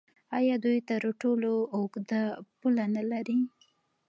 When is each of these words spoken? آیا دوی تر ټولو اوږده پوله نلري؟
آیا 0.37 0.55
دوی 0.65 0.77
تر 0.89 1.01
ټولو 1.21 1.51
اوږده 1.75 2.21
پوله 2.59 2.85
نلري؟ 2.95 3.39